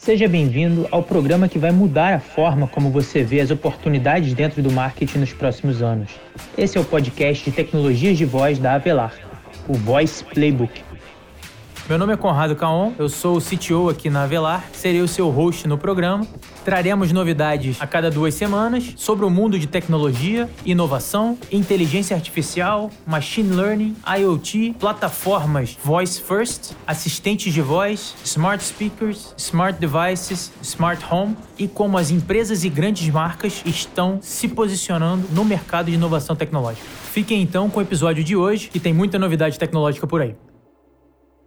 [0.00, 4.62] Seja bem-vindo ao programa que vai mudar a forma como você vê as oportunidades dentro
[4.62, 6.12] do marketing nos próximos anos.
[6.56, 9.12] Esse é o podcast de tecnologias de voz da Avelar,
[9.68, 10.82] o Voice Playbook.
[11.86, 15.28] Meu nome é Conrado Caon, eu sou o CTO aqui na Avelar, serei o seu
[15.28, 16.26] host no programa.
[16.64, 23.54] Traremos novidades a cada duas semanas sobre o mundo de tecnologia, inovação, inteligência artificial, machine
[23.54, 31.66] learning, IoT, plataformas voice first, assistentes de voz, smart speakers, smart devices, smart home e
[31.66, 36.86] como as empresas e grandes marcas estão se posicionando no mercado de inovação tecnológica.
[37.10, 40.36] Fiquem então com o episódio de hoje, que tem muita novidade tecnológica por aí.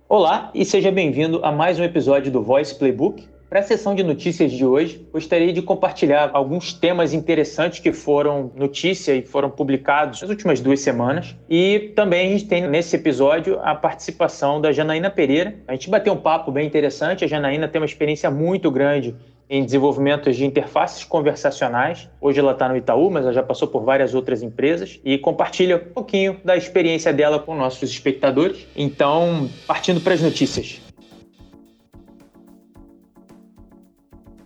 [0.10, 3.33] Olá e seja bem-vindo a mais um episódio do Voice Playbook.
[3.54, 8.52] Para a sessão de notícias de hoje, gostaria de compartilhar alguns temas interessantes que foram
[8.56, 11.36] notícia e foram publicados nas últimas duas semanas.
[11.48, 15.54] E também a gente tem nesse episódio a participação da Janaína Pereira.
[15.68, 17.24] A gente bateu um papo bem interessante.
[17.24, 19.16] A Janaína tem uma experiência muito grande
[19.48, 22.10] em desenvolvimento de interfaces conversacionais.
[22.20, 25.76] Hoje ela está no Itaú, mas ela já passou por várias outras empresas e compartilha
[25.76, 28.66] um pouquinho da experiência dela com nossos espectadores.
[28.76, 30.82] Então, partindo para as notícias.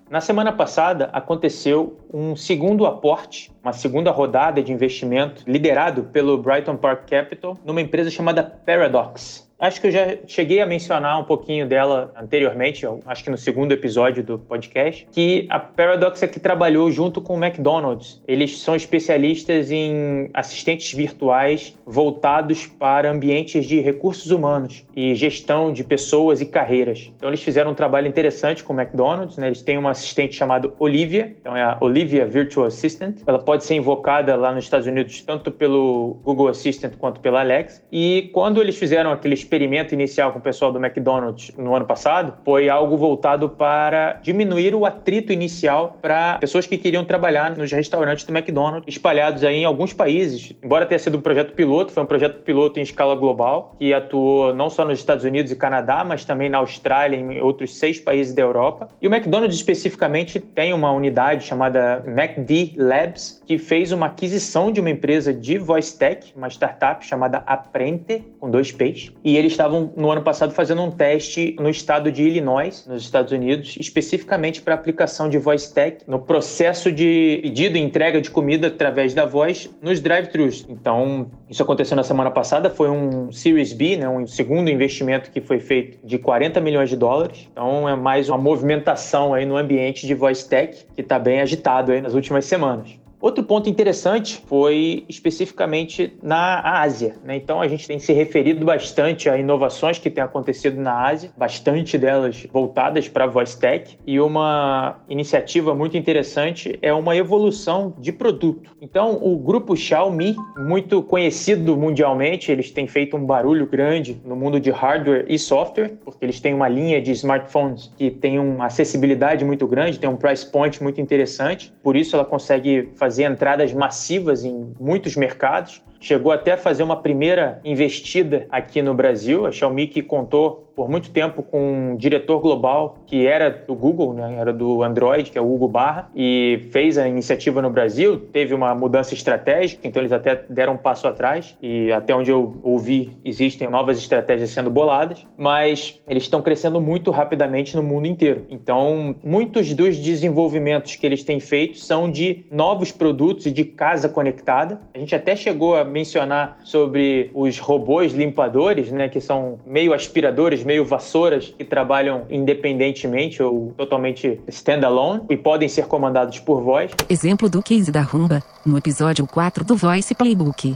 [0.10, 6.78] Na semana passada aconteceu um segundo aporte, uma segunda rodada de investimento liderado pelo Brighton
[6.78, 9.47] Park Capital numa empresa chamada Paradox.
[9.60, 13.72] Acho que eu já cheguei a mencionar um pouquinho dela anteriormente, acho que no segundo
[13.72, 18.22] episódio do podcast, que a Paradox é que trabalhou junto com o McDonald's.
[18.28, 25.84] Eles são especialistas em assistentes virtuais voltados para ambientes de recursos humanos e gestão de
[25.84, 27.12] pessoas e carreiras.
[27.18, 29.48] Então eles fizeram um trabalho interessante com o McDonald's, né?
[29.48, 33.22] Eles têm uma assistente chamada Olivia, então é a Olivia Virtual Assistant.
[33.26, 37.82] Ela pode ser invocada lá nos Estados Unidos tanto pelo Google Assistant quanto pela Alexa.
[37.92, 42.34] E quando eles fizeram aqueles experimento inicial com o pessoal do McDonald's no ano passado
[42.44, 48.26] foi algo voltado para diminuir o atrito inicial para pessoas que queriam trabalhar nos restaurantes
[48.26, 50.54] do McDonald's, espalhados aí em alguns países.
[50.62, 54.54] Embora tenha sido um projeto piloto, foi um projeto piloto em escala global, que atuou
[54.54, 58.00] não só nos Estados Unidos e Canadá, mas também na Austrália e em outros seis
[58.00, 58.90] países da Europa.
[59.02, 64.82] E o McDonald's especificamente tem uma unidade chamada MacD Labs, que fez uma aquisição de
[64.82, 69.94] uma empresa de voice tech, uma startup chamada Aprente, com dois P's, e eles estavam
[69.96, 74.74] no ano passado fazendo um teste no estado de Illinois, nos Estados Unidos, especificamente para
[74.74, 79.70] aplicação de voice tech no processo de pedido e entrega de comida através da voz
[79.82, 80.66] nos drive-thrus.
[80.70, 85.42] Então, isso aconteceu na semana passada, foi um Series B, né, um segundo investimento que
[85.42, 87.48] foi feito de 40 milhões de dólares.
[87.52, 91.92] Então, é mais uma movimentação aí no ambiente de voice tech que está bem agitado
[91.92, 93.07] aí nas últimas semanas.
[93.28, 97.16] Outro ponto interessante foi especificamente na Ásia.
[97.26, 97.36] Né?
[97.36, 101.98] Então, a gente tem se referido bastante a inovações que têm acontecido na Ásia, bastante
[101.98, 104.00] delas voltadas para a voice tech.
[104.08, 108.72] E uma iniciativa muito interessante é uma evolução de produto.
[108.82, 114.58] Então, o grupo Xiaomi, muito conhecido mundialmente, eles têm feito um barulho grande no mundo
[114.58, 119.44] de hardware e software, porque eles têm uma linha de smartphones que tem uma acessibilidade
[119.44, 121.74] muito grande, tem um price point muito interessante.
[121.84, 125.82] Por isso, ela consegue fazer fazer entradas massivas em muitos mercados.
[126.00, 129.46] Chegou até a fazer uma primeira investida aqui no Brasil.
[129.46, 134.14] A Xiaomi que contou por muito tempo com um diretor global que era do Google,
[134.14, 134.36] né?
[134.38, 138.20] era do Android, que é o Hugo Barra, e fez a iniciativa no Brasil.
[138.32, 141.58] Teve uma mudança estratégica, então eles até deram um passo atrás.
[141.64, 147.10] E até onde eu ouvi, existem novas estratégias sendo boladas, mas eles estão crescendo muito
[147.10, 148.46] rapidamente no mundo inteiro.
[148.48, 154.08] Então, muitos dos desenvolvimentos que eles têm feito são de novos produtos e de casa
[154.08, 154.80] conectada.
[154.94, 160.64] A gente até chegou a mencionar sobre os robôs limpadores, né, que são meio aspiradores,
[160.64, 166.92] meio vassouras, que trabalham independentemente ou totalmente standalone e podem ser comandados por voz.
[167.10, 170.76] Exemplo do case da Rumba, no episódio 4 do Voice Playbook.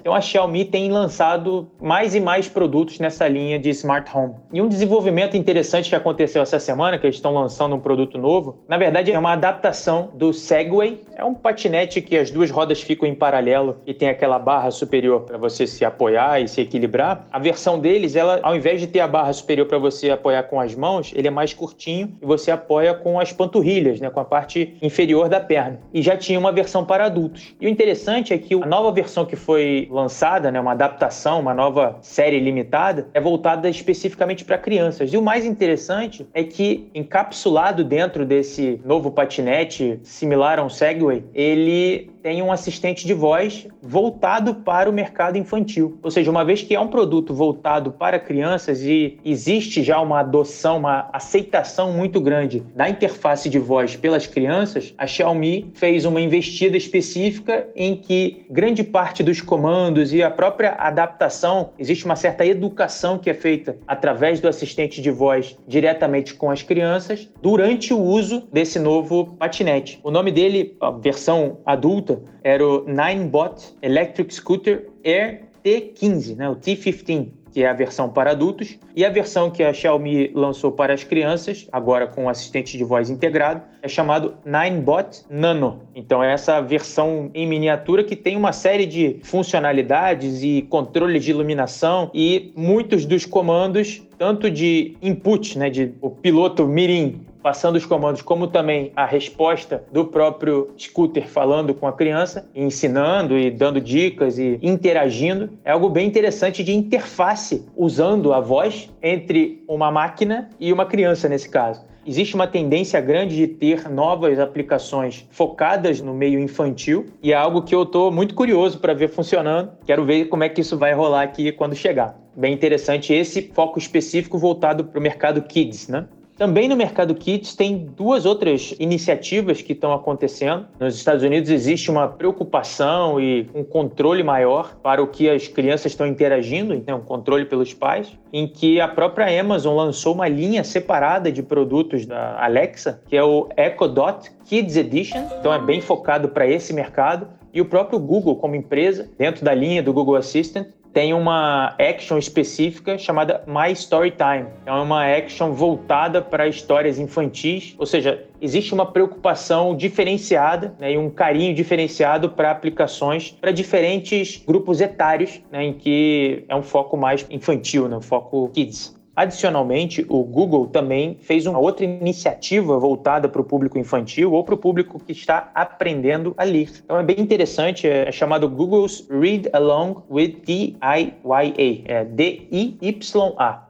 [0.00, 4.34] Então a Xiaomi tem lançado mais e mais produtos nessa linha de smart home.
[4.52, 8.58] E um desenvolvimento interessante que aconteceu essa semana, que eles estão lançando um produto novo,
[8.66, 11.04] na verdade é uma adaptação do Segway.
[11.18, 15.22] É um patinete que as duas rodas ficam em paralelo e tem aquela barra superior
[15.22, 17.26] para você se apoiar e se equilibrar.
[17.32, 20.60] A versão deles, ela ao invés de ter a barra superior para você apoiar com
[20.60, 24.24] as mãos, ele é mais curtinho e você apoia com as panturrilhas, né, com a
[24.24, 25.80] parte inferior da perna.
[25.92, 27.52] E já tinha uma versão para adultos.
[27.60, 31.52] E o interessante é que a nova versão que foi lançada, né, uma adaptação, uma
[31.52, 35.12] nova série limitada, é voltada especificamente para crianças.
[35.12, 41.07] E o mais interessante é que, encapsulado dentro desse novo patinete, similar a um Segway,
[41.34, 45.98] ele tem um assistente de voz voltado para o mercado infantil.
[46.02, 50.20] Ou seja, uma vez que é um produto voltado para crianças e existe já uma
[50.20, 56.20] adoção, uma aceitação muito grande da interface de voz pelas crianças, a Xiaomi fez uma
[56.20, 62.44] investida específica em que grande parte dos comandos e a própria adaptação, existe uma certa
[62.44, 68.00] educação que é feita através do assistente de voz diretamente com as crianças durante o
[68.00, 70.00] uso desse novo patinete.
[70.02, 72.07] O nome dele, a versão adulta,
[72.42, 77.28] era o Ninebot Electric Scooter Air T15, né, o T15
[77.58, 81.04] que é a versão para adultos, e a versão que a Xiaomi lançou para as
[81.04, 85.82] crianças, agora com assistente de voz integrado, é chamado Ninebot Nano.
[85.94, 91.30] Então é essa versão em miniatura que tem uma série de funcionalidades e controle de
[91.30, 97.86] iluminação e muitos dos comandos, tanto de input, né, de o piloto mirim passando os
[97.86, 103.80] comandos, como também a resposta do próprio scooter falando com a criança, ensinando e dando
[103.80, 105.50] dicas e interagindo.
[105.64, 111.28] É algo bem interessante de interface usando a voz entre uma máquina e uma criança
[111.28, 111.86] nesse caso.
[112.08, 117.60] Existe uma tendência grande de ter novas aplicações focadas no meio infantil e é algo
[117.60, 119.72] que eu estou muito curioso para ver funcionando.
[119.84, 122.18] Quero ver como é que isso vai rolar aqui quando chegar.
[122.34, 126.06] Bem interessante esse foco específico voltado para o mercado kids, né?
[126.38, 130.68] Também no mercado kits tem duas outras iniciativas que estão acontecendo.
[130.78, 135.90] Nos Estados Unidos existe uma preocupação e um controle maior para o que as crianças
[135.90, 140.62] estão interagindo, então um controle pelos pais, em que a própria Amazon lançou uma linha
[140.62, 145.18] separada de produtos da Alexa, que é o Echo Dot Kids Edition.
[145.40, 149.52] Então é bem focado para esse mercado e o próprio Google como empresa, dentro da
[149.52, 154.48] linha do Google Assistant, tem uma action específica chamada My Story Time.
[154.66, 160.98] É uma action voltada para histórias infantis, ou seja, existe uma preocupação diferenciada né, e
[160.98, 166.96] um carinho diferenciado para aplicações para diferentes grupos etários, né, em que é um foco
[166.96, 168.97] mais infantil, né, um foco kids.
[169.18, 174.54] Adicionalmente, o Google também fez uma outra iniciativa voltada para o público infantil ou para
[174.54, 176.70] o público que está aprendendo a ler.
[176.84, 183.66] Então é bem interessante, é chamado Google's Read Along with D-I-Y-A, é D-I-Y-A.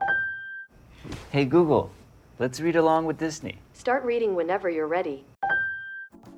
[1.32, 1.88] Hey Google,
[2.38, 3.54] let's read along with Disney.
[3.72, 5.24] Start reading whenever you're ready.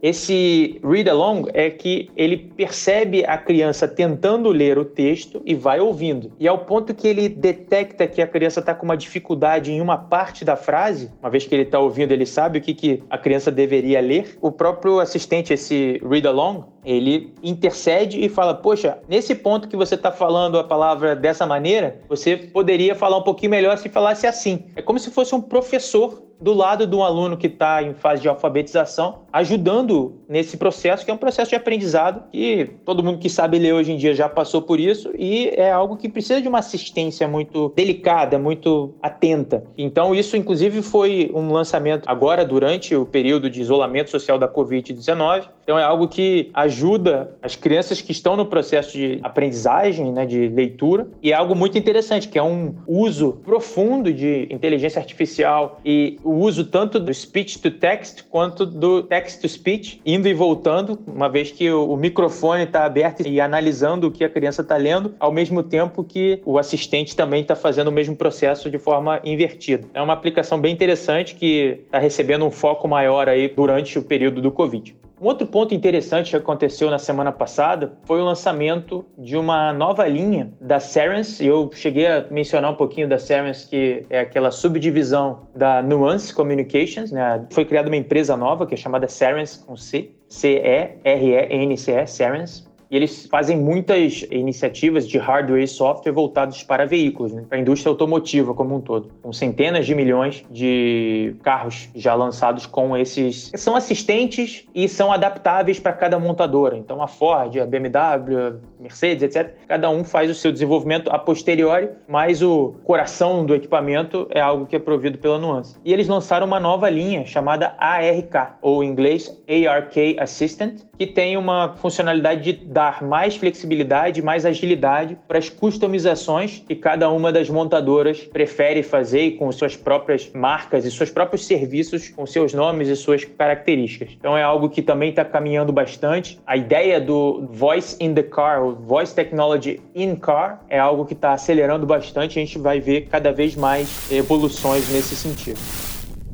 [0.03, 5.79] Esse read along é que ele percebe a criança tentando ler o texto e vai
[5.79, 6.33] ouvindo.
[6.39, 9.99] E ao ponto que ele detecta que a criança está com uma dificuldade em uma
[9.99, 13.19] parte da frase, uma vez que ele está ouvindo, ele sabe o que, que a
[13.19, 14.39] criança deveria ler.
[14.41, 19.97] O próprio assistente, esse read along, ele intercede e fala: Poxa, nesse ponto que você
[19.97, 24.65] está falando a palavra dessa maneira, você poderia falar um pouquinho melhor se falasse assim.
[24.75, 28.23] É como se fosse um professor do lado de um aluno que está em fase
[28.23, 33.29] de alfabetização, ajudando nesse processo, que é um processo de aprendizado que todo mundo que
[33.29, 36.49] sabe ler hoje em dia já passou por isso e é algo que precisa de
[36.49, 39.65] uma assistência muito delicada, muito atenta.
[39.77, 45.49] Então, isso, inclusive, foi um lançamento agora durante o período de isolamento social da Covid-19.
[45.63, 50.49] Então, é algo que ajuda as crianças que estão no processo de aprendizagem, né, de
[50.49, 56.19] leitura, e é algo muito interessante, que é um uso profundo de inteligência artificial e
[56.31, 60.97] o uso tanto do speech to text quanto do text to speech, indo e voltando,
[61.05, 65.13] uma vez que o, microfone está aberto e analisando o que a criança está lendo,
[65.19, 69.89] ao mesmo tempo que o assistente também está fazendo o mesmo processo de forma invertida.
[69.93, 74.41] É uma aplicação bem interessante que está recebendo um foco maior aí durante o período
[74.41, 74.95] do Covid.
[75.21, 80.09] Um outro ponto interessante que aconteceu na semana passada foi o lançamento de uma nova
[80.09, 81.45] linha da Cerence.
[81.45, 87.13] Eu cheguei a mencionar um pouquinho da Cerence, que é aquela subdivisão da Nuance Communications.
[87.13, 87.45] Né?
[87.51, 93.27] Foi criada uma empresa nova que é chamada Cerence com C, C-E-R-E-N-C-E, Cerence e eles
[93.27, 97.45] fazem muitas iniciativas de hardware e software voltados para veículos, né?
[97.49, 102.67] para a indústria automotiva como um todo, com centenas de milhões de carros já lançados
[102.67, 103.53] com esses.
[103.55, 106.77] São assistentes e são adaptáveis para cada montadora.
[106.77, 111.91] Então a Ford, a BMW, Mercedes, etc., cada um faz o seu desenvolvimento a posteriori,
[112.09, 115.77] mas o coração do equipamento é algo que é provido pela Nuance.
[115.85, 121.37] E eles lançaram uma nova linha chamada ARK, ou em inglês ARK Assistant, que tem
[121.37, 127.49] uma funcionalidade de dar mais flexibilidade, mais agilidade para as customizações que cada uma das
[127.49, 132.97] montadoras prefere fazer com suas próprias marcas e seus próprios serviços com seus nomes e
[132.97, 134.11] suas características.
[134.19, 136.39] Então é algo que também está caminhando bastante.
[136.47, 141.33] A ideia do Voice in the Car, Voice Technology in Car, é algo que está
[141.33, 142.39] acelerando bastante.
[142.39, 145.59] A gente vai ver cada vez mais evoluções nesse sentido.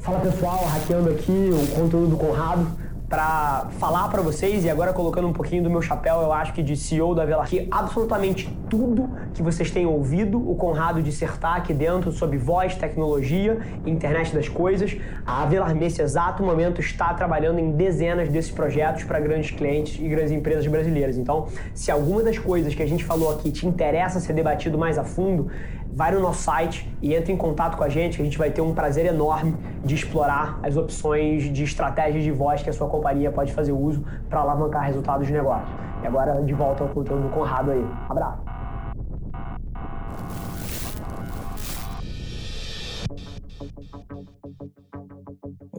[0.00, 5.28] Fala pessoal, hackeando aqui o conteúdo do Conrado para falar para vocês e agora colocando
[5.28, 9.08] um pouquinho do meu chapéu, eu acho que de CEO da Velar, que absolutamente tudo
[9.32, 14.96] que vocês têm ouvido o Conrado dissertar aqui dentro sobre voz, tecnologia, internet das coisas,
[15.24, 20.08] a Velar nesse exato momento está trabalhando em dezenas desses projetos para grandes clientes e
[20.08, 21.16] grandes empresas brasileiras.
[21.16, 24.98] Então, se alguma das coisas que a gente falou aqui te interessa ser debatido mais
[24.98, 25.48] a fundo,
[25.96, 28.50] vai no nosso site e entre em contato com a gente, que a gente vai
[28.50, 32.86] ter um prazer enorme de explorar as opções de estratégias de voz que a sua
[32.86, 35.66] companhia pode fazer uso para alavancar resultados de negócio.
[36.02, 37.82] E agora, de volta ao conteúdo do Conrado aí.
[38.10, 38.42] Abraço!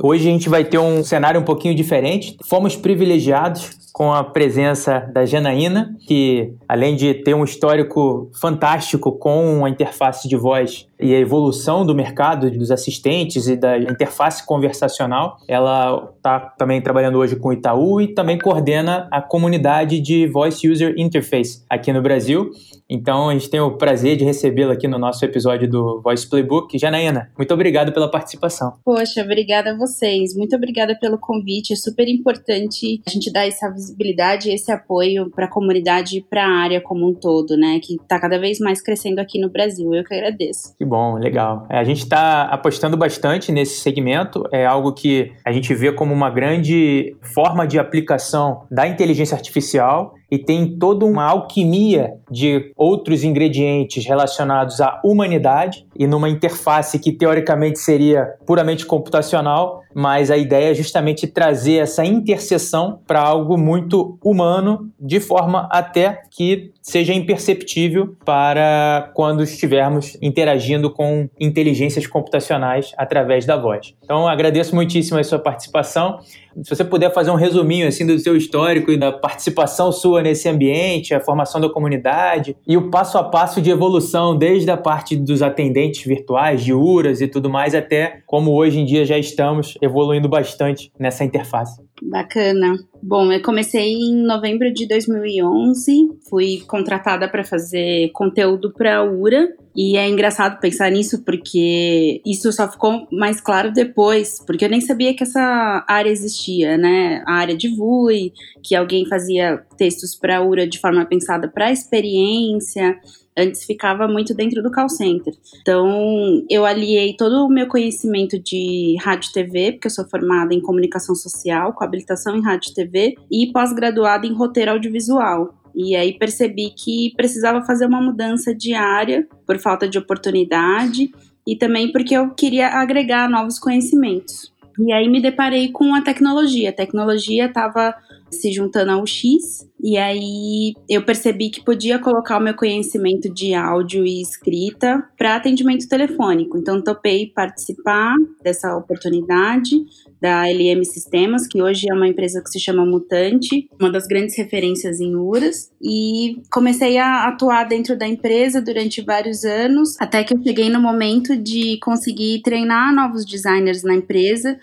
[0.01, 2.37] Hoje a gente vai ter um cenário um pouquinho diferente.
[2.43, 9.65] Fomos privilegiados com a presença da Janaína, que além de ter um histórico fantástico com
[9.65, 15.37] a interface de voz e a evolução do mercado dos assistentes e da interface conversacional,
[15.47, 20.69] ela está também trabalhando hoje com o Itaú e também coordena a comunidade de Voice
[20.69, 22.51] User Interface aqui no Brasil.
[22.89, 26.77] Então a gente tem o prazer de recebê-la aqui no nosso episódio do Voice Playbook.
[26.77, 28.73] Janaína, muito obrigado pela participação.
[28.85, 30.35] Poxa, obrigada a vocês.
[30.35, 31.73] Muito obrigada pelo convite.
[31.73, 36.21] É super importante a gente dar essa visibilidade e esse apoio para a comunidade e
[36.21, 37.79] para a área como um todo, né?
[37.81, 39.93] Que está cada vez mais crescendo aqui no Brasil.
[39.93, 40.75] Eu que agradeço.
[40.77, 41.65] Que bom, legal.
[41.69, 44.43] É, a gente está apostando bastante nesse segmento.
[44.51, 50.16] É algo que a gente vê como uma grande forma de aplicação da inteligência artificial
[50.29, 57.11] e tem toda uma alquimia de outros ingredientes relacionados à humanidade e numa interface que
[57.11, 64.17] teoricamente seria puramente computacional, mas a ideia é justamente trazer essa interseção para algo muito
[64.23, 73.45] humano, de forma até que seja imperceptível para quando estivermos interagindo com inteligências computacionais através
[73.45, 73.93] da voz.
[74.01, 76.19] Então, agradeço muitíssimo a sua participação.
[76.63, 80.47] Se você puder fazer um resuminho assim do seu histórico e da participação sua nesse
[80.47, 85.17] ambiente, a formação da comunidade e o passo a passo de evolução desde a parte
[85.17, 89.77] dos atendentes virtuais, de URAS e tudo mais, até como hoje em dia já estamos
[89.81, 91.86] evoluindo bastante nessa interface.
[92.01, 92.77] Bacana.
[93.01, 99.49] Bom, eu comecei em novembro de 2011, fui contratada para fazer conteúdo para a URA,
[99.75, 104.81] e é engraçado pensar nisso porque isso só ficou mais claro depois, porque eu nem
[104.81, 107.23] sabia que essa área existia, né?
[107.27, 111.67] A área de VUI, que alguém fazia textos para a URA de forma pensada para
[111.67, 112.99] a experiência,
[113.37, 115.33] Antes ficava muito dentro do call center.
[115.61, 120.53] Então, eu aliei todo o meu conhecimento de rádio e TV, porque eu sou formada
[120.53, 125.53] em comunicação social, com habilitação em rádio e TV, e pós-graduada em roteiro audiovisual.
[125.75, 131.11] E aí percebi que precisava fazer uma mudança de área por falta de oportunidade
[131.45, 134.51] e também porque eu queria agregar novos conhecimentos.
[134.79, 136.69] E aí me deparei com a tecnologia.
[136.69, 137.95] A tecnologia estava
[138.31, 143.53] se juntando ao X, e aí eu percebi que podia colocar o meu conhecimento de
[143.53, 146.57] áudio e escrita para atendimento telefônico.
[146.57, 149.75] Então topei participar dessa oportunidade
[150.19, 154.35] da LM Sistemas, que hoje é uma empresa que se chama Mutante, uma das grandes
[154.35, 160.33] referências em URAS, e comecei a atuar dentro da empresa durante vários anos, até que
[160.33, 164.57] eu cheguei no momento de conseguir treinar novos designers na empresa,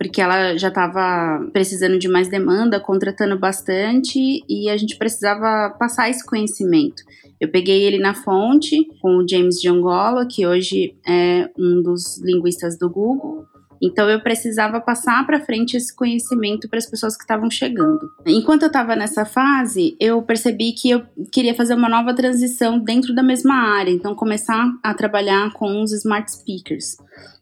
[0.00, 6.08] porque ela já estava precisando de mais demanda, contratando bastante e a gente precisava passar
[6.08, 7.02] esse conhecimento.
[7.38, 12.78] Eu peguei ele na fonte com o James Giangola, que hoje é um dos linguistas
[12.78, 13.44] do Google.
[13.82, 18.10] Então eu precisava passar para frente esse conhecimento para as pessoas que estavam chegando.
[18.26, 23.14] Enquanto eu estava nessa fase, eu percebi que eu queria fazer uma nova transição dentro
[23.14, 26.96] da mesma área, então começar a trabalhar com os smart speakers.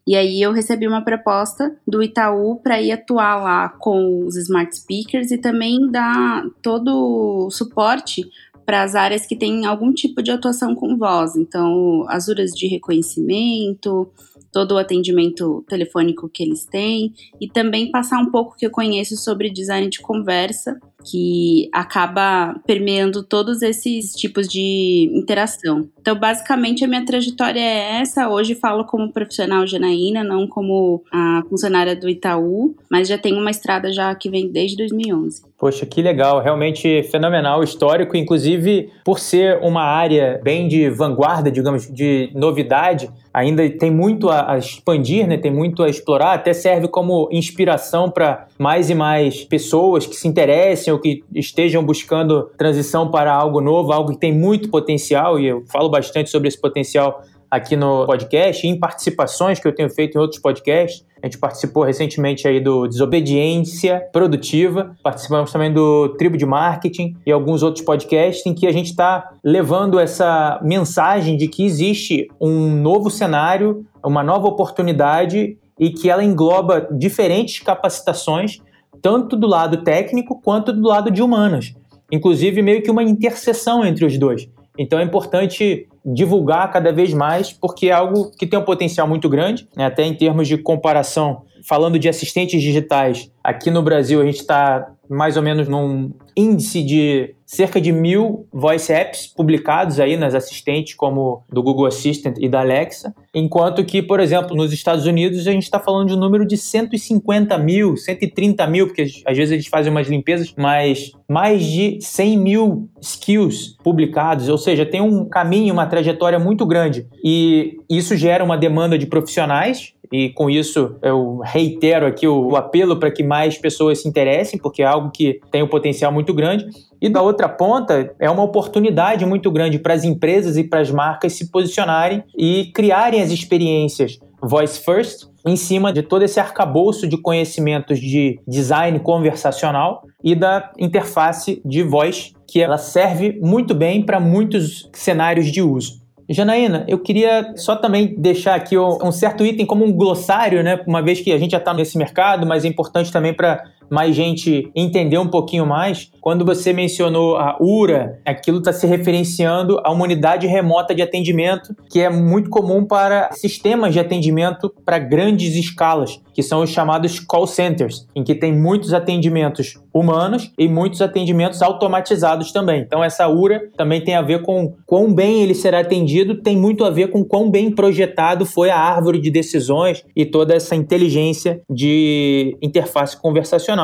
[0.06, 4.74] E aí eu recebi uma proposta do Itaú para ir atuar lá com os smart
[4.74, 8.24] speakers e também dar todo o suporte
[8.64, 11.36] para as áreas que têm algum tipo de atuação com voz.
[11.36, 14.10] Então, as URAs de reconhecimento,
[14.52, 19.16] todo o atendimento telefônico que eles têm e também passar um pouco que eu conheço
[19.16, 25.88] sobre design de conversa, que acaba permeando todos esses tipos de interação.
[26.00, 28.28] Então, basicamente, a minha trajetória é essa.
[28.28, 33.50] Hoje falo como profissional Janaína, não como a funcionária do Itaú, mas já tenho uma
[33.50, 35.42] estrada já que vem desde 2011.
[35.58, 41.92] Poxa, que legal, realmente fenomenal, histórico, inclusive por ser uma área bem de vanguarda, digamos,
[41.92, 45.36] de novidade, ainda tem muito a, expandir, né?
[45.36, 50.28] tem muito a explorar, até serve como inspiração para mais e mais pessoas que se
[50.28, 55.46] interessem ou que estejam buscando transição para algo novo, algo que tem muito potencial, e
[55.46, 60.16] eu falo bastante sobre esse potencial aqui no podcast, em participações que eu tenho feito
[60.16, 61.04] em outros podcasts.
[61.22, 67.32] A gente participou recentemente aí do Desobediência Produtiva, participamos também do Tribo de Marketing e
[67.32, 72.70] alguns outros podcasts em que a gente está levando essa mensagem de que existe um
[72.70, 78.60] novo cenário, uma nova oportunidade e que ela engloba diferentes capacitações,
[79.02, 81.74] tanto do lado técnico quanto do lado de humanas.
[82.10, 84.48] Inclusive, meio que uma interseção entre os dois.
[84.78, 89.28] Então é importante divulgar cada vez mais, porque é algo que tem um potencial muito
[89.28, 89.84] grande, né?
[89.84, 91.42] até em termos de comparação.
[91.66, 96.82] Falando de assistentes digitais, aqui no Brasil a gente está mais ou menos num índice
[96.82, 102.48] de cerca de mil voice apps publicados aí nas assistentes como do Google Assistant e
[102.48, 106.18] da Alexa, enquanto que, por exemplo, nos Estados Unidos a gente está falando de um
[106.18, 111.64] número de 150 mil, 130 mil, porque às vezes eles fazem umas limpezas, mas mais
[111.64, 117.06] de 100 mil skills publicados, ou seja, tem um caminho, uma trajetória muito grande.
[117.24, 122.56] E isso gera uma demanda de profissionais e com isso eu reitero aqui o, o
[122.56, 126.32] apelo para que mais pessoas se interessem, porque é algo que tem um potencial muito
[126.32, 126.66] grande.
[127.00, 130.90] E da outra ponta, é uma oportunidade muito grande para as empresas e para as
[130.90, 137.06] marcas se posicionarem e criarem as experiências voice first em cima de todo esse arcabouço
[137.06, 144.04] de conhecimentos de design conversacional e da interface de voz, que ela serve muito bem
[144.04, 146.00] para muitos cenários de uso.
[146.28, 150.78] Janaína, eu queria só também deixar aqui um certo item como um glossário, né?
[150.86, 154.14] Uma vez que a gente já está nesse mercado, mas é importante também para mais
[154.14, 159.90] gente entender um pouquinho mais, quando você mencionou a URA, aquilo está se referenciando a
[159.90, 165.54] uma unidade remota de atendimento, que é muito comum para sistemas de atendimento para grandes
[165.54, 171.00] escalas, que são os chamados call centers, em que tem muitos atendimentos humanos e muitos
[171.00, 172.82] atendimentos automatizados também.
[172.82, 176.84] Então, essa URA também tem a ver com quão bem ele será atendido, tem muito
[176.84, 181.60] a ver com quão bem projetado foi a árvore de decisões e toda essa inteligência
[181.70, 183.77] de interface conversacional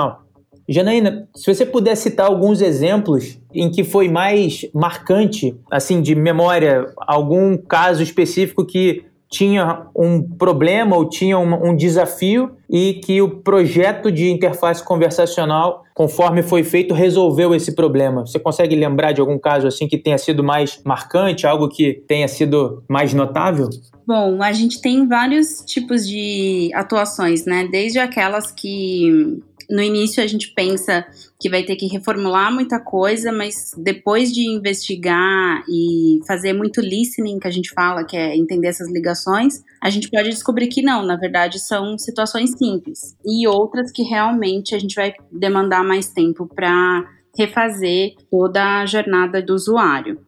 [0.69, 6.87] Janaína, se você puder citar alguns exemplos em que foi mais marcante, assim, de memória,
[7.07, 13.29] algum caso específico que tinha um problema ou tinha um, um, desafio e que o
[13.29, 18.25] projeto de interface conversacional, conforme foi feito, resolveu esse problema.
[18.25, 22.29] Você consegue lembrar de algum caso assim que tenha sido mais marcante, algo que tenha
[22.29, 23.69] sido mais notável?
[24.07, 27.67] Bom, a gente tem vários tipos de atuações, né?
[27.71, 31.07] Desde aquelas que no início a gente pensa
[31.41, 37.39] que vai ter que reformular muita coisa, mas depois de investigar e fazer muito listening,
[37.39, 41.05] que a gente fala, que é entender essas ligações, a gente pode descobrir que não,
[41.05, 43.17] na verdade são situações simples.
[43.25, 47.05] E outras que realmente a gente vai demandar mais tempo para
[47.37, 50.21] refazer toda a jornada do usuário.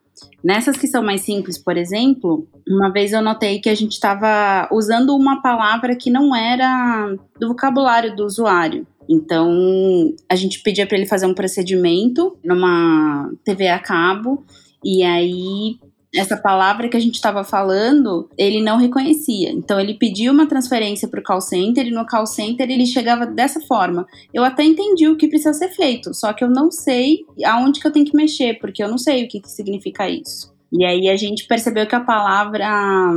[0.43, 4.69] Nessas que são mais simples, por exemplo, uma vez eu notei que a gente estava
[4.73, 8.87] usando uma palavra que não era do vocabulário do usuário.
[9.09, 14.45] Então, a gente pedia para ele fazer um procedimento numa TV a cabo,
[14.85, 15.79] e aí
[16.17, 19.51] essa palavra que a gente estava falando, ele não reconhecia.
[19.51, 23.27] Então ele pediu uma transferência para o call center e no call center ele chegava
[23.27, 24.07] dessa forma.
[24.33, 27.87] Eu até entendi o que precisa ser feito, só que eu não sei aonde que
[27.87, 30.55] eu tenho que mexer, porque eu não sei o que, que significa isso.
[30.73, 33.13] E aí a gente percebeu que a palavra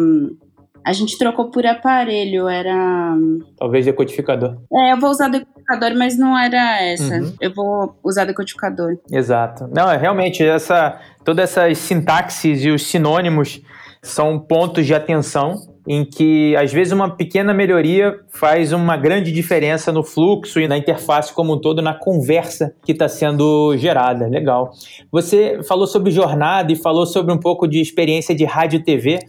[0.85, 3.15] a gente trocou por aparelho, era.
[3.57, 4.57] Talvez decodificador.
[4.71, 7.15] É, eu vou usar decodificador, mas não era essa.
[7.15, 7.33] Uhum.
[7.39, 8.97] Eu vou usar decodificador.
[9.11, 9.69] Exato.
[9.73, 13.61] Não, é realmente essa todas essas sintaxes e os sinônimos
[14.01, 15.55] são pontos de atenção
[15.87, 20.77] em que às vezes uma pequena melhoria faz uma grande diferença no fluxo e na
[20.77, 24.27] interface como um todo, na conversa que está sendo gerada.
[24.27, 24.71] Legal.
[25.11, 29.19] Você falou sobre jornada e falou sobre um pouco de experiência de rádio e TV.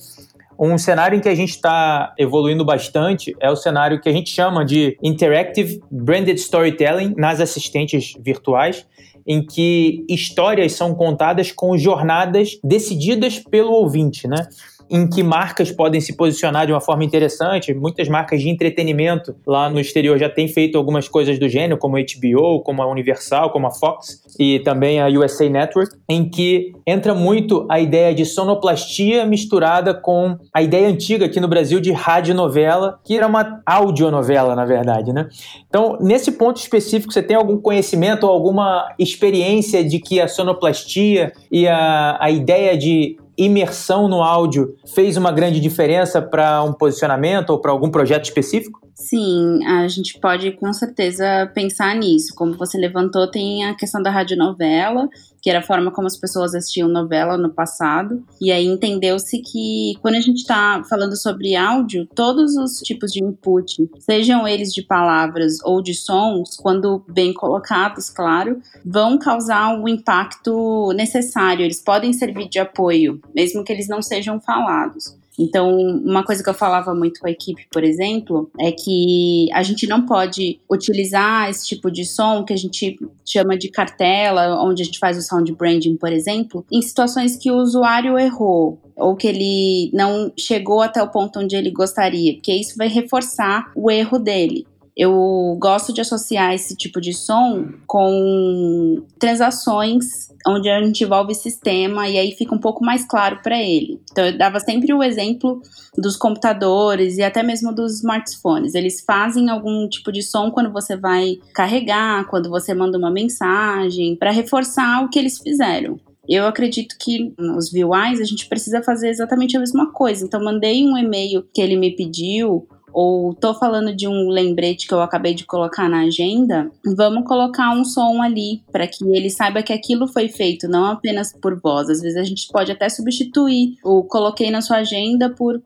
[0.62, 4.28] Um cenário em que a gente está evoluindo bastante é o cenário que a gente
[4.28, 8.86] chama de Interactive Branded Storytelling nas assistentes virtuais,
[9.26, 14.46] em que histórias são contadas com jornadas decididas pelo ouvinte, né?
[14.90, 17.72] Em que marcas podem se posicionar de uma forma interessante.
[17.72, 21.96] Muitas marcas de entretenimento lá no exterior já têm feito algumas coisas do gênero, como
[21.96, 26.72] a HBO, como a Universal, como a Fox e também a USA Network, em que
[26.87, 31.92] entra muito a ideia de sonoplastia misturada com a ideia antiga aqui no Brasil de
[31.92, 35.29] radionovela, que era uma audionovela, na verdade, né?
[35.68, 41.33] Então, nesse ponto específico, você tem algum conhecimento ou alguma experiência de que a sonoplastia
[41.50, 47.50] e a, a ideia de imersão no áudio fez uma grande diferença para um posicionamento
[47.50, 48.81] ou para algum projeto específico?
[48.94, 52.35] Sim, a gente pode com certeza pensar nisso.
[52.35, 55.09] Como você levantou, tem a questão da radionovela,
[55.40, 58.24] que era a forma como as pessoas assistiam novela no passado.
[58.40, 63.22] E aí entendeu-se que quando a gente está falando sobre áudio, todos os tipos de
[63.22, 69.85] input, sejam eles de palavras ou de sons, quando bem colocados, claro, vão causar o
[69.85, 71.64] um impacto necessário.
[71.64, 75.19] Eles podem servir de apoio, mesmo que eles não sejam falados.
[75.40, 79.62] Então, uma coisa que eu falava muito com a equipe, por exemplo, é que a
[79.62, 84.83] gente não pode utilizar esse tipo de som que a gente chama de cartela, onde
[84.83, 89.16] a gente faz o sound branding, por exemplo, em situações que o usuário errou ou
[89.16, 93.90] que ele não chegou até o ponto onde ele gostaria, porque isso vai reforçar o
[93.90, 94.66] erro dele.
[94.96, 102.09] Eu gosto de associar esse tipo de som com transações onde a gente envolve sistema
[102.09, 104.00] e aí fica um pouco mais claro para ele.
[104.11, 105.61] Então eu dava sempre o exemplo
[105.96, 108.74] dos computadores e até mesmo dos smartphones.
[108.74, 114.16] Eles fazem algum tipo de som quando você vai carregar, quando você manda uma mensagem,
[114.16, 115.98] para reforçar o que eles fizeram.
[116.29, 120.24] Eu acredito que nos VUIs a gente precisa fazer exatamente a mesma coisa.
[120.24, 124.94] Então, mandei um e-mail que ele me pediu, ou tô falando de um lembrete que
[124.94, 129.62] eu acabei de colocar na agenda, vamos colocar um som ali para que ele saiba
[129.62, 131.88] que aquilo foi feito, não apenas por voz.
[131.88, 135.61] Às vezes a gente pode até substituir o coloquei na sua agenda por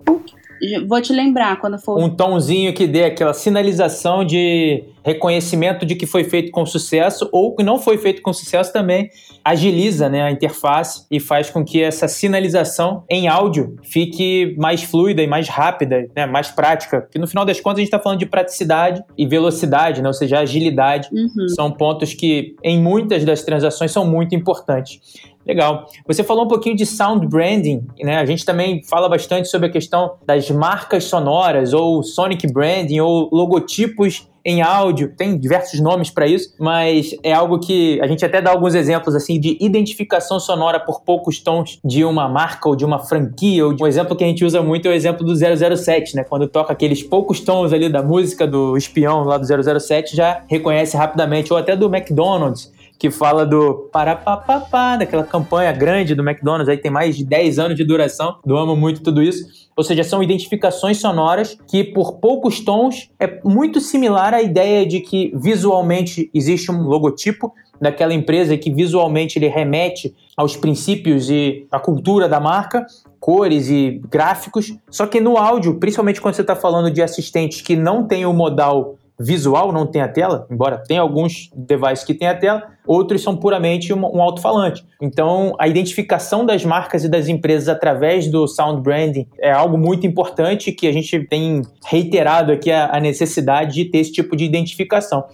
[0.87, 1.99] Vou te lembrar quando for.
[1.99, 7.55] Um tomzinho que dê aquela sinalização de reconhecimento de que foi feito com sucesso ou
[7.55, 9.11] que não foi feito com sucesso também
[9.45, 15.23] agiliza né, a interface e faz com que essa sinalização em áudio fique mais fluida
[15.23, 17.03] e mais rápida, né, mais prática.
[17.03, 20.14] Porque no final das contas a gente está falando de praticidade e velocidade, né, ou
[20.14, 21.11] seja, agilidade.
[21.12, 21.49] Uhum.
[21.49, 24.99] São pontos que em muitas das transações são muito importantes.
[25.46, 25.87] Legal.
[26.07, 28.16] Você falou um pouquinho de sound branding, né?
[28.16, 33.28] A gente também fala bastante sobre a questão das marcas sonoras ou sonic branding ou
[33.33, 38.42] logotipos em áudio, tem diversos nomes para isso, mas é algo que a gente até
[38.42, 42.85] dá alguns exemplos assim de identificação sonora por poucos tons de uma marca ou de
[42.85, 43.64] uma franquia.
[43.64, 43.83] Ou de...
[43.83, 46.24] Um exemplo que a gente usa muito é o exemplo do 007, né?
[46.24, 49.46] Quando toca aqueles poucos tons ali da música do espião lá do
[49.80, 56.14] 007, já reconhece rapidamente, ou até do McDonald's que fala do parapapapá, daquela campanha grande
[56.14, 59.68] do McDonald's, aí tem mais de 10 anos de duração, do amo muito tudo isso.
[59.76, 65.00] Ou seja, são identificações sonoras que, por poucos tons, é muito similar à ideia de
[65.00, 71.78] que visualmente existe um logotipo daquela empresa que visualmente ele remete aos princípios e à
[71.78, 72.87] cultura da marca,
[73.18, 74.76] cores e gráficos.
[74.90, 78.33] Só que no áudio, principalmente quando você está falando de assistentes que não tem o
[78.33, 83.22] modal visual, não tem a tela, embora tenha alguns devices que tem a tela, outros
[83.22, 84.85] são puramente um, um alto-falante.
[85.00, 90.07] Então, a identificação das marcas e das empresas através do sound branding é algo muito
[90.07, 94.44] importante que a gente tem reiterado aqui a, a necessidade de ter esse tipo de
[94.44, 95.24] identificação.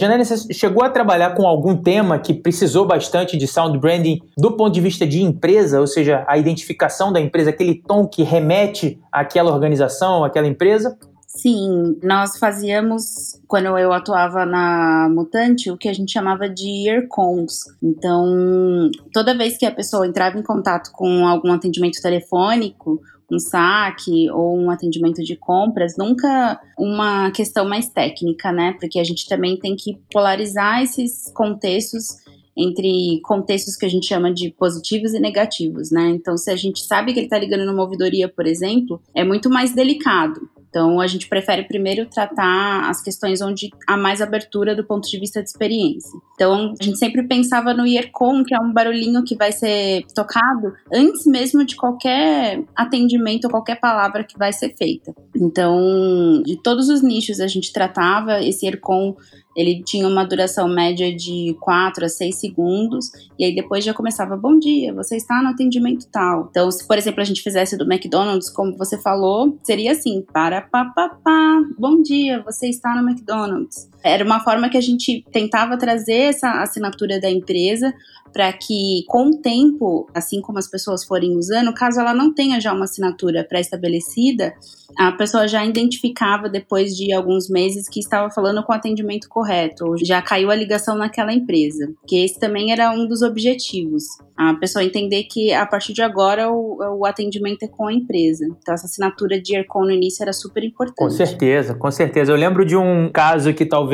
[0.00, 4.52] Janine, você chegou a trabalhar com algum tema que precisou bastante de sound branding do
[4.52, 8.98] ponto de vista de empresa, ou seja, a identificação da empresa, aquele tom que remete
[9.12, 10.96] àquela organização, àquela empresa?
[11.34, 17.64] Sim, nós fazíamos, quando eu atuava na Mutante, o que a gente chamava de earcons.
[17.80, 24.28] Então, toda vez que a pessoa entrava em contato com algum atendimento telefônico, um saque
[24.30, 28.76] ou um atendimento de compras, nunca uma questão mais técnica, né?
[28.80, 32.16] Porque a gente também tem que polarizar esses contextos
[32.56, 36.08] entre contextos que a gente chama de positivos e negativos, né?
[36.10, 39.48] Então, se a gente sabe que ele está ligando numa ouvidoria, por exemplo, é muito
[39.48, 40.40] mais delicado.
[40.70, 45.18] Então, a gente prefere primeiro tratar as questões onde há mais abertura do ponto de
[45.18, 46.18] vista de experiência.
[46.34, 50.72] Então, a gente sempre pensava no earcom, que é um barulhinho que vai ser tocado
[50.92, 55.14] antes mesmo de qualquer atendimento ou qualquer palavra que vai ser feita.
[55.34, 59.16] Então, de todos os nichos a gente tratava esse earcom
[59.56, 64.36] ele tinha uma duração média de 4 a 6 segundos, e aí depois já começava:
[64.36, 66.48] Bom dia, você está no atendimento tal.
[66.50, 70.59] Então, se por exemplo a gente fizesse do McDonald's, como você falou, seria assim: Para
[70.60, 73.89] papapá, bom dia, você está no McDonald's.
[74.02, 77.92] Era uma forma que a gente tentava trazer essa assinatura da empresa
[78.32, 82.60] para que, com o tempo, assim como as pessoas forem usando, caso ela não tenha
[82.60, 84.54] já uma assinatura pré-estabelecida,
[84.98, 89.86] a pessoa já identificava depois de alguns meses que estava falando com o atendimento correto,
[89.86, 94.04] ou já caiu a ligação naquela empresa, que esse também era um dos objetivos.
[94.36, 98.46] A pessoa entender que a partir de agora o, o atendimento é com a empresa.
[98.46, 100.96] Então essa assinatura de ERCON no início era super importante.
[100.96, 102.32] Com certeza, com certeza.
[102.32, 103.89] Eu lembro de um caso que talvez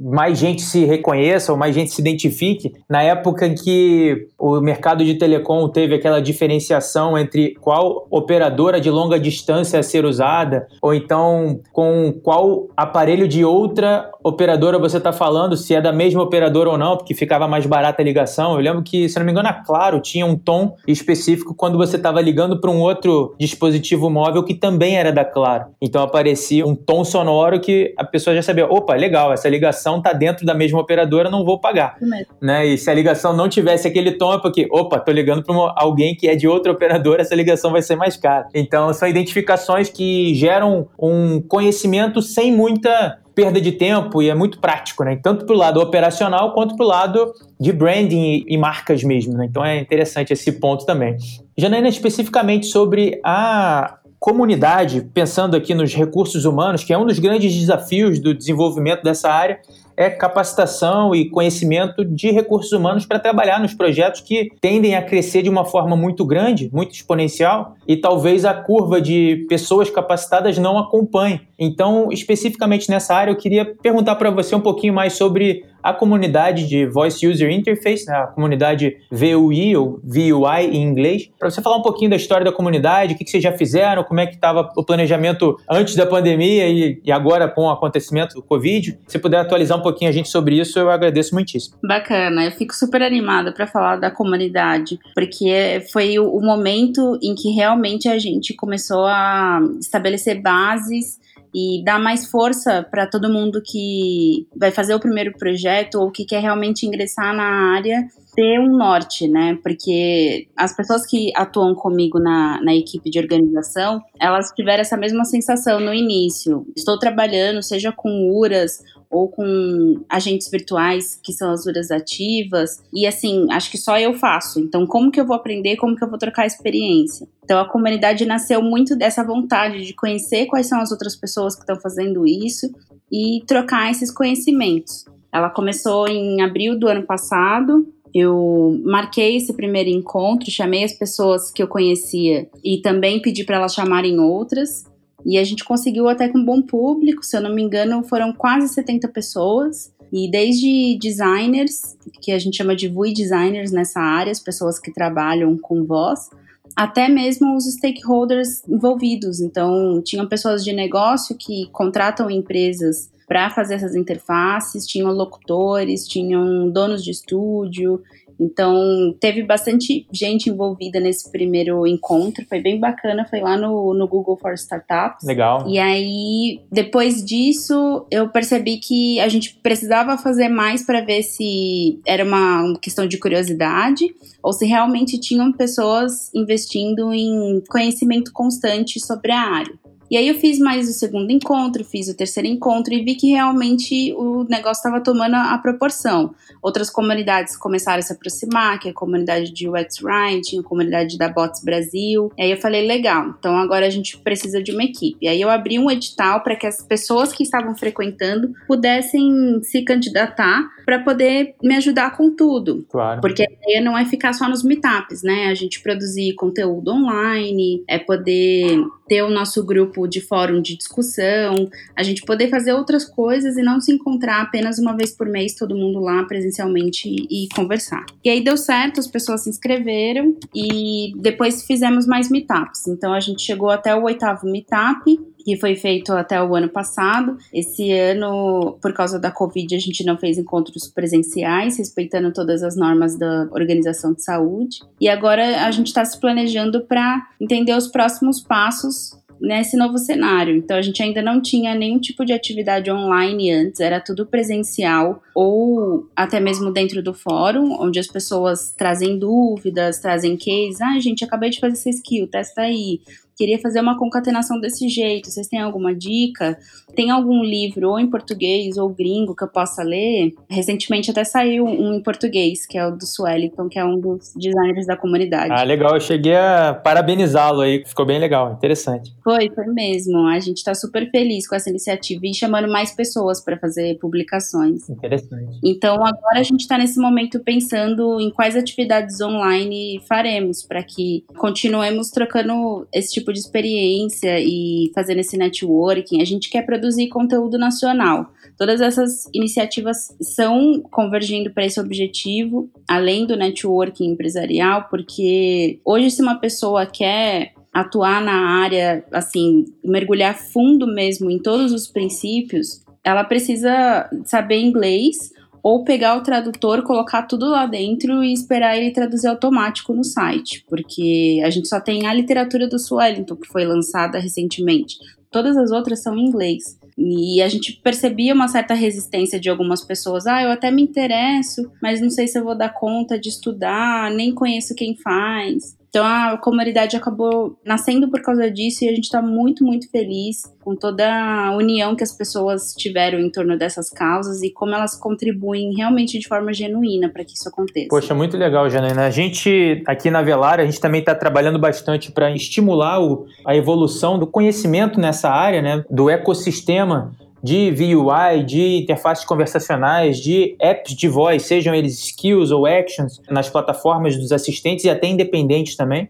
[0.00, 5.04] mais gente se reconheça ou mais gente se identifique, na época em que o mercado
[5.04, 10.94] de telecom teve aquela diferenciação entre qual operadora de longa distância a ser usada, ou
[10.94, 16.70] então com qual aparelho de outra operadora você está falando, se é da mesma operadora
[16.70, 18.54] ou não, porque ficava mais barata a ligação.
[18.54, 21.96] Eu lembro que, se não me engano, a Claro tinha um tom específico quando você
[21.96, 25.66] estava ligando para um outro dispositivo móvel que também era da Claro.
[25.80, 30.12] Então aparecia um tom sonoro que a pessoa já sabia, opa, legal, essa ligação está
[30.12, 31.96] dentro da mesma operadora, não vou pagar.
[32.40, 32.66] Né?
[32.66, 36.14] E se a ligação não tivesse aquele tom, é porque, opa, tô ligando para alguém
[36.14, 38.48] que é de outra operadora, essa ligação vai ser mais cara.
[38.54, 44.58] Então são identificações que geram um conhecimento sem muita perda de tempo e é muito
[44.58, 45.16] prático, né?
[45.16, 49.46] Tanto para o lado operacional quanto para o lado de branding e, marcas mesmo, né?
[49.48, 51.16] Então é interessante esse ponto também.
[51.56, 57.54] Janaína, especificamente sobre a comunidade, pensando aqui nos recursos humanos, que é um dos grandes
[57.54, 59.58] desafios do desenvolvimento dessa área,
[60.00, 65.42] é capacitação e conhecimento de recursos humanos para trabalhar nos projetos que tendem a crescer
[65.42, 70.78] de uma forma muito grande, muito exponencial, e talvez a curva de pessoas capacitadas não
[70.78, 71.42] acompanhe.
[71.58, 76.66] Então, especificamente nessa área, eu queria perguntar para você um pouquinho mais sobre a comunidade
[76.66, 81.76] de Voice User Interface, né, a comunidade VUI ou VUI em inglês, para você falar
[81.76, 84.34] um pouquinho da história da comunidade, o que, que vocês já fizeram, como é que
[84.34, 88.98] estava o planejamento antes da pandemia e, e, agora com o acontecimento do Covid.
[89.06, 91.76] Se puder atualizar um pouquinho a gente sobre isso, eu agradeço muitíssimo.
[91.82, 97.50] Bacana, eu fico super animada para falar da comunidade, porque foi o momento em que
[97.50, 101.18] realmente a gente começou a estabelecer bases
[101.54, 106.24] e dar mais força para todo mundo que vai fazer o primeiro projeto ou que
[106.24, 108.08] quer realmente ingressar na área
[108.40, 109.58] ter um norte, né?
[109.62, 115.26] Porque as pessoas que atuam comigo na, na equipe de organização, elas tiveram essa mesma
[115.26, 116.66] sensação no início.
[116.74, 123.06] Estou trabalhando, seja com URAS ou com agentes virtuais, que são as URAs ativas, e
[123.06, 124.58] assim, acho que só eu faço.
[124.58, 125.76] Então, como que eu vou aprender?
[125.76, 127.28] Como que eu vou trocar experiência?
[127.44, 131.60] Então, a comunidade nasceu muito dessa vontade de conhecer quais são as outras pessoas que
[131.60, 132.72] estão fazendo isso
[133.12, 135.04] e trocar esses conhecimentos.
[135.32, 141.50] Ela começou em abril do ano passado, eu marquei esse primeiro encontro, chamei as pessoas
[141.50, 144.84] que eu conhecia e também pedi para elas chamarem outras.
[145.24, 148.32] E a gente conseguiu até com um bom público, se eu não me engano, foram
[148.32, 149.92] quase 70 pessoas.
[150.12, 154.92] E desde designers, que a gente chama de VUI designers nessa área, as pessoas que
[154.92, 156.30] trabalham com voz,
[156.74, 159.40] até mesmo os stakeholders envolvidos.
[159.40, 166.68] Então, tinham pessoas de negócio que contratam empresas para fazer essas interfaces, tinham locutores, tinham
[166.68, 168.02] donos de estúdio.
[168.40, 174.08] Então, teve bastante gente envolvida nesse primeiro encontro, foi bem bacana, foi lá no, no
[174.08, 175.24] Google for Startups.
[175.24, 175.64] Legal.
[175.68, 182.00] E aí, depois disso, eu percebi que a gente precisava fazer mais para ver se
[182.04, 184.12] era uma questão de curiosidade
[184.42, 189.89] ou se realmente tinham pessoas investindo em conhecimento constante sobre a área.
[190.10, 193.30] E aí eu fiz mais o segundo encontro, fiz o terceiro encontro e vi que
[193.30, 196.34] realmente o negócio estava tomando a proporção.
[196.60, 201.16] Outras comunidades começaram a se aproximar, que é a comunidade de UX Writing, a comunidade
[201.16, 202.32] da Bots Brasil.
[202.36, 205.16] E aí eu falei, legal, então agora a gente precisa de uma equipe.
[205.22, 209.82] E aí eu abri um edital para que as pessoas que estavam frequentando pudessem se
[209.82, 212.84] candidatar para poder me ajudar com tudo.
[212.90, 213.20] Claro.
[213.20, 215.46] Porque a ideia não é ficar só nos meetups, né?
[215.46, 218.76] A gente produzir conteúdo online, é poder
[219.08, 223.62] ter o nosso grupo de fórum de discussão, a gente poder fazer outras coisas e
[223.62, 228.04] não se encontrar apenas uma vez por mês todo mundo lá presencialmente e, conversar.
[228.24, 232.86] E aí deu certo, as pessoas se inscreveram e depois fizemos mais meetups.
[232.88, 237.36] Então a gente chegou até o oitavo meetup que foi feito até o ano passado.
[237.52, 242.76] Esse ano, por causa da Covid, a gente não fez encontros presenciais, respeitando todas as
[242.76, 244.80] normas da Organização de Saúde.
[245.00, 250.56] E agora a gente está se planejando para entender os próximos passos nesse novo cenário.
[250.56, 255.22] Então a gente ainda não tinha nenhum tipo de atividade online antes, era tudo presencial
[255.34, 260.80] ou até mesmo dentro do fórum, onde as pessoas trazem dúvidas, trazem cases.
[260.80, 263.00] Ah, gente, acabei de fazer essa skill, testa aí
[263.40, 265.30] queria fazer uma concatenação desse jeito.
[265.30, 266.58] Vocês têm alguma dica?
[266.94, 270.34] Tem algum livro, ou em português ou gringo, que eu possa ler?
[270.46, 274.34] Recentemente até saiu um em português, que é o do Swellington, que é um dos
[274.36, 275.52] designers da comunidade.
[275.52, 275.94] Ah, legal.
[275.94, 277.82] Eu cheguei a parabenizá-lo aí.
[277.86, 279.10] Ficou bem legal, interessante.
[279.24, 280.26] Foi, foi mesmo.
[280.26, 284.86] A gente está super feliz com essa iniciativa e chamando mais pessoas para fazer publicações.
[284.90, 285.58] Interessante.
[285.64, 291.24] Então, agora a gente está nesse momento pensando em quais atividades online faremos para que
[291.38, 296.20] continuemos trocando esse tipo tipo de experiência e fazendo esse networking.
[296.20, 298.32] A gente quer produzir conteúdo nacional.
[298.58, 306.20] Todas essas iniciativas são convergindo para esse objetivo, além do networking empresarial, porque hoje, se
[306.20, 313.24] uma pessoa quer atuar na área, assim, mergulhar fundo mesmo em todos os princípios, ela
[313.24, 315.32] precisa saber inglês
[315.62, 320.64] ou pegar o tradutor, colocar tudo lá dentro e esperar ele traduzir automático no site,
[320.68, 324.96] porque a gente só tem a literatura do Swellington, que foi lançada recentemente.
[325.30, 326.78] Todas as outras são em inglês.
[326.98, 330.26] E a gente percebia uma certa resistência de algumas pessoas.
[330.26, 334.10] Ah, eu até me interesso, mas não sei se eu vou dar conta de estudar,
[334.10, 335.79] nem conheço quem faz.
[335.90, 340.42] Então a comunidade acabou nascendo por causa disso e a gente está muito, muito feliz
[340.62, 344.94] com toda a união que as pessoas tiveram em torno dessas causas e como elas
[344.94, 347.88] contribuem realmente de forma genuína para que isso aconteça.
[347.88, 349.04] Poxa, muito legal, Janaina.
[349.04, 353.56] A gente aqui na Velar, a gente também está trabalhando bastante para estimular o, a
[353.56, 360.94] evolução do conhecimento nessa área, né, do ecossistema de VUI, de interfaces conversacionais, de apps
[360.94, 366.08] de voz, sejam eles skills ou actions, nas plataformas dos assistentes e até independentes também.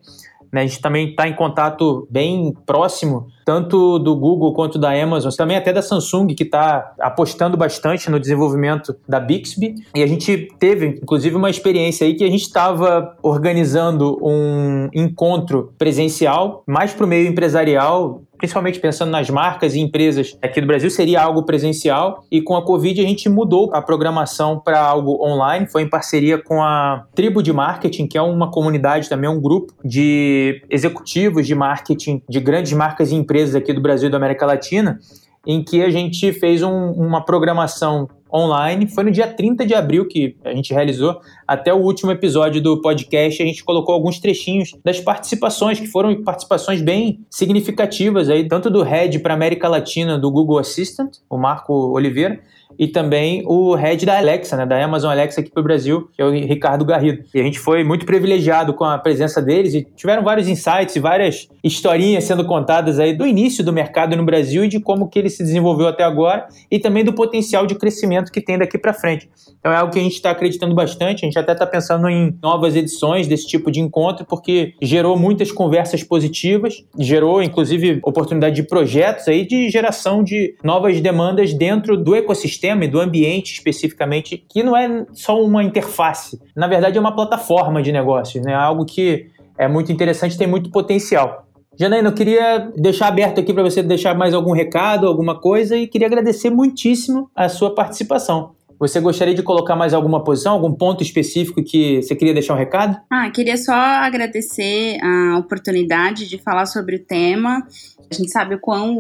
[0.53, 0.63] Né?
[0.63, 5.57] A gente também está em contato bem próximo, tanto do Google quanto da Amazon, também
[5.57, 9.75] até da Samsung, que está apostando bastante no desenvolvimento da Bixby.
[9.95, 15.73] E a gente teve, inclusive, uma experiência aí que a gente estava organizando um encontro
[15.79, 20.91] presencial, mais para o meio empresarial, principalmente pensando nas marcas e empresas aqui do Brasil,
[20.91, 22.25] seria algo presencial.
[22.31, 25.67] E com a Covid a gente mudou a programação para algo online.
[25.67, 29.75] Foi em parceria com a Tribo de Marketing, que é uma comunidade também, um grupo
[29.85, 34.47] de executivos de marketing de grandes marcas e empresas aqui do Brasil e da América
[34.47, 34.99] Latina,
[35.47, 38.87] em que a gente fez um, uma programação online.
[38.87, 41.21] Foi no dia 30 de abril que a gente realizou.
[41.47, 46.23] Até o último episódio do podcast, a gente colocou alguns trechinhos das participações, que foram
[46.23, 51.73] participações bem significativas aí, tanto do Head para América Latina do Google Assistant, o Marco
[51.73, 52.41] Oliveira,
[52.81, 56.23] e também o head da Alexa, né, da Amazon Alexa aqui para o Brasil, que
[56.23, 57.23] é o Ricardo Garrido.
[57.35, 60.99] E a gente foi muito privilegiado com a presença deles e tiveram vários insights e
[60.99, 65.19] várias historinhas sendo contadas aí do início do mercado no Brasil e de como que
[65.19, 68.95] ele se desenvolveu até agora e também do potencial de crescimento que tem daqui para
[68.95, 69.29] frente.
[69.59, 72.35] Então é algo que a gente está acreditando bastante, a gente até está pensando em
[72.43, 78.63] novas edições desse tipo de encontro, porque gerou muitas conversas positivas, gerou inclusive oportunidade de
[78.63, 84.63] projetos aí de geração de novas demandas dentro do ecossistema e do ambiente especificamente, que
[84.63, 88.55] não é só uma interface, na verdade é uma plataforma de negócios, né?
[88.55, 89.27] algo que
[89.59, 91.47] é muito interessante, tem muito potencial.
[91.79, 95.87] Janaína, eu queria deixar aberto aqui para você deixar mais algum recado, alguma coisa, e
[95.87, 98.51] queria agradecer muitíssimo a sua participação.
[98.81, 102.57] Você gostaria de colocar mais alguma posição, algum ponto específico que você queria deixar um
[102.57, 102.99] recado?
[103.11, 107.63] Ah, queria só agradecer a oportunidade de falar sobre o tema.
[108.11, 108.97] A gente sabe o quão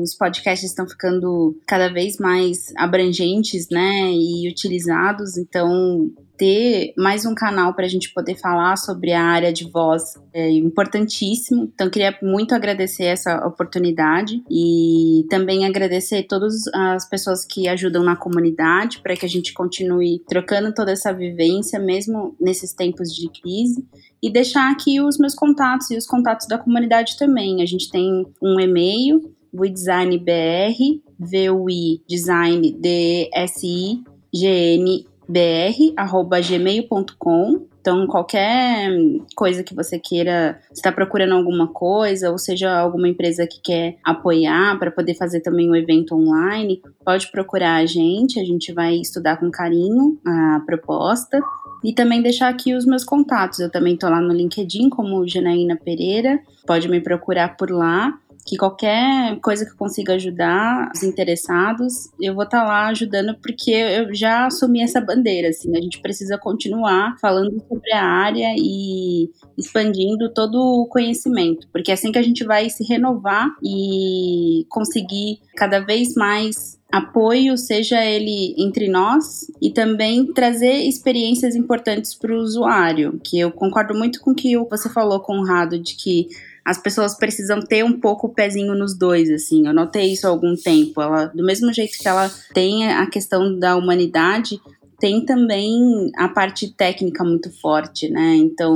[0.00, 5.36] os podcasts estão ficando cada vez mais abrangentes, né, e utilizados.
[5.36, 10.02] Então, ter mais um canal para a gente poder falar sobre a área de voz
[10.32, 11.70] é importantíssimo.
[11.74, 18.16] Então, queria muito agradecer essa oportunidade e também agradecer todas as pessoas que ajudam na
[18.16, 23.86] comunidade para que a gente continue trocando toda essa vivência, mesmo nesses tempos de crise.
[24.22, 27.62] E deixar aqui os meus contatos e os contatos da comunidade também.
[27.62, 34.02] A gente tem um e-mail, WeDesignBR, V-U-I Design D-S-I
[34.34, 37.66] G-N br@gmail.com.
[37.80, 38.90] Então, qualquer
[39.36, 44.78] coisa que você queira, está procurando alguma coisa, ou seja, alguma empresa que quer apoiar
[44.78, 49.36] para poder fazer também um evento online, pode procurar a gente, a gente vai estudar
[49.36, 51.38] com carinho a proposta.
[51.84, 53.58] E também deixar aqui os meus contatos.
[53.58, 58.56] Eu também estou lá no LinkedIn como Janaína Pereira, pode me procurar por lá que
[58.56, 63.70] qualquer coisa que eu consiga ajudar os interessados, eu vou estar tá lá ajudando porque
[63.70, 69.30] eu já assumi essa bandeira, assim, a gente precisa continuar falando sobre a área e
[69.56, 75.40] expandindo todo o conhecimento, porque é assim que a gente vai se renovar e conseguir
[75.56, 82.38] cada vez mais apoio, seja ele entre nós, e também trazer experiências importantes para o
[82.38, 86.28] usuário, que eu concordo muito com o que você falou, Conrado, de que
[86.64, 89.66] as pessoas precisam ter um pouco o pezinho nos dois, assim.
[89.66, 91.00] Eu notei isso há algum tempo.
[91.02, 94.58] Ela, do mesmo jeito que ela tem a questão da humanidade,
[94.98, 98.36] tem também a parte técnica muito forte, né?
[98.36, 98.74] Então,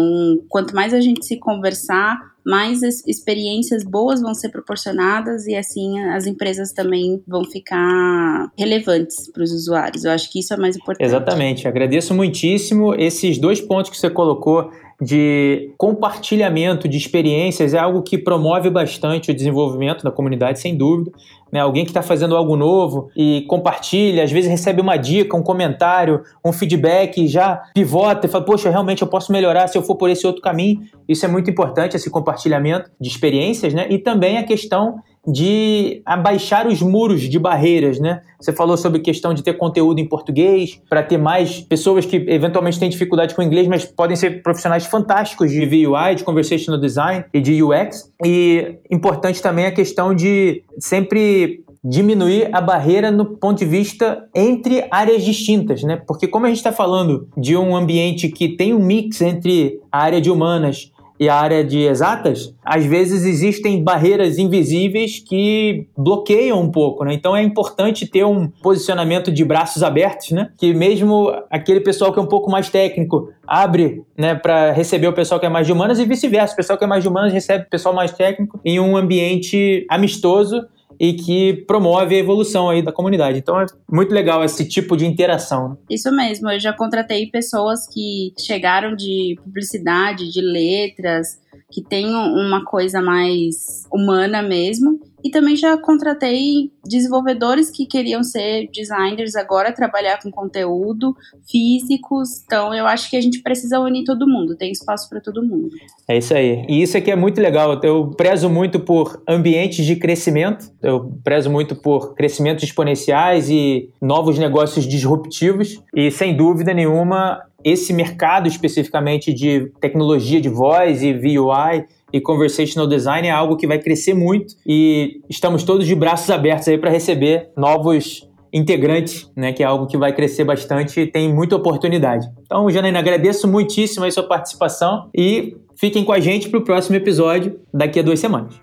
[0.48, 6.27] quanto mais a gente se conversar, mais experiências boas vão ser proporcionadas e assim as
[6.27, 10.05] empresas também vão ficar relevantes para os usuários.
[10.05, 11.07] Eu acho que isso é mais importante.
[11.07, 11.68] Exatamente.
[11.68, 18.18] Agradeço muitíssimo esses dois pontos que você colocou de compartilhamento de experiências é algo que
[18.18, 21.12] promove bastante o desenvolvimento da comunidade, sem dúvida.
[21.53, 21.61] Né?
[21.61, 26.22] Alguém que está fazendo algo novo e compartilha, às vezes recebe uma dica, um comentário,
[26.44, 29.94] um feedback, e já pivota e fala: Poxa, realmente eu posso melhorar se eu for
[29.94, 30.80] por esse outro caminho.
[31.09, 33.86] Isso é muito importante, esse compartilhamento de experiências, né?
[33.88, 34.96] E também a questão
[35.31, 38.22] de abaixar os muros de barreiras, né?
[38.41, 42.79] Você falou sobre questão de ter conteúdo em português, para ter mais pessoas que eventualmente
[42.79, 47.41] têm dificuldade com inglês, mas podem ser profissionais fantásticos de VUI, de conversational design e
[47.41, 48.11] de UX.
[48.24, 54.87] E importante também a questão de sempre diminuir a barreira no ponto de vista entre
[54.91, 56.01] áreas distintas, né?
[56.07, 60.01] Porque como a gente está falando de um ambiente que tem um mix entre a
[60.01, 66.61] área de humanas e a área de exatas, às vezes existem barreiras invisíveis que bloqueiam
[66.61, 67.12] um pouco, né?
[67.12, 70.51] Então é importante ter um posicionamento de braços abertos, né?
[70.57, 75.12] Que mesmo aquele pessoal que é um pouco mais técnico abre, né, para receber o
[75.12, 76.53] pessoal que é mais de humanas e vice-versa.
[76.53, 79.87] O pessoal que é mais de humanas recebe o pessoal mais técnico em um ambiente
[79.89, 80.66] amistoso
[80.99, 83.38] e que promove a evolução aí da comunidade.
[83.38, 85.70] Então é muito legal esse tipo de interação.
[85.70, 85.76] Né?
[85.90, 91.38] Isso mesmo, eu já contratei pessoas que chegaram de publicidade, de letras,
[91.70, 98.69] que tenham uma coisa mais humana mesmo e também já contratei desenvolvedores que queriam ser
[98.73, 101.14] designers agora, trabalhar com conteúdo,
[101.51, 102.43] físicos.
[102.45, 105.71] Então, eu acho que a gente precisa unir todo mundo, tem espaço para todo mundo.
[106.09, 106.64] É isso aí.
[106.69, 107.81] E isso aqui é muito legal.
[107.83, 114.39] Eu prezo muito por ambientes de crescimento, eu prezo muito por crescimentos exponenciais e novos
[114.39, 115.83] negócios disruptivos.
[115.95, 122.86] E, sem dúvida nenhuma, esse mercado especificamente de tecnologia de voz e VUI e conversational
[122.88, 126.90] design é algo que vai crescer muito e estamos todos de braços abertos aí para
[126.90, 132.26] receber novos integrantes, né, que é algo que vai crescer bastante e tem muita oportunidade.
[132.42, 136.96] Então, Janaína, agradeço muitíssimo a sua participação e fiquem com a gente para o próximo
[136.96, 138.59] episódio daqui a duas semanas.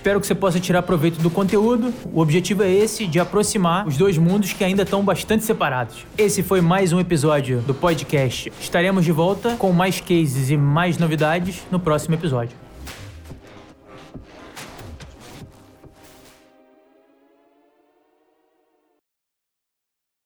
[0.00, 1.92] Espero que você possa tirar proveito do conteúdo.
[2.10, 6.06] O objetivo é esse, de aproximar os dois mundos que ainda estão bastante separados.
[6.16, 8.50] Esse foi mais um episódio do podcast.
[8.58, 12.69] Estaremos de volta com mais cases e mais novidades no próximo episódio.